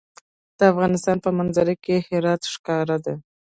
[0.57, 3.13] د افغانستان په منظره کې هرات ښکاره ده.